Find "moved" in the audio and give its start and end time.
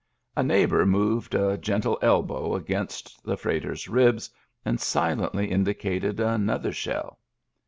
0.83-1.35